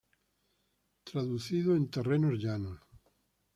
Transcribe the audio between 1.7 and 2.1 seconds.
en